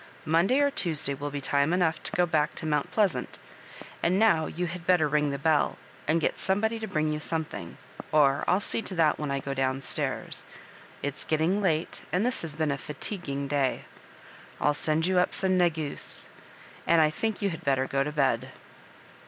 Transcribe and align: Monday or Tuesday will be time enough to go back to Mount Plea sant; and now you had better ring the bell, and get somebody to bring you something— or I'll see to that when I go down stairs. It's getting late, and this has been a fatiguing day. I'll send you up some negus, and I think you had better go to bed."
Monday 0.25 0.59
or 0.61 0.71
Tuesday 0.71 1.13
will 1.13 1.29
be 1.29 1.41
time 1.41 1.71
enough 1.73 2.01
to 2.01 2.11
go 2.13 2.25
back 2.25 2.55
to 2.55 2.65
Mount 2.65 2.89
Plea 2.89 3.09
sant; 3.09 3.37
and 4.01 4.17
now 4.17 4.47
you 4.47 4.65
had 4.65 4.87
better 4.87 5.07
ring 5.07 5.29
the 5.29 5.37
bell, 5.37 5.77
and 6.07 6.19
get 6.19 6.39
somebody 6.39 6.79
to 6.79 6.87
bring 6.87 7.13
you 7.13 7.19
something— 7.19 7.77
or 8.11 8.43
I'll 8.47 8.59
see 8.61 8.81
to 8.81 8.95
that 8.95 9.19
when 9.19 9.29
I 9.29 9.39
go 9.39 9.53
down 9.53 9.83
stairs. 9.83 10.43
It's 11.03 11.23
getting 11.23 11.61
late, 11.61 12.01
and 12.11 12.25
this 12.25 12.41
has 12.41 12.55
been 12.55 12.71
a 12.71 12.79
fatiguing 12.79 13.47
day. 13.47 13.85
I'll 14.59 14.73
send 14.73 15.05
you 15.05 15.19
up 15.19 15.35
some 15.35 15.55
negus, 15.55 16.29
and 16.87 16.99
I 16.99 17.11
think 17.11 17.39
you 17.43 17.51
had 17.51 17.63
better 17.63 17.85
go 17.85 18.03
to 18.03 18.11
bed." 18.11 18.49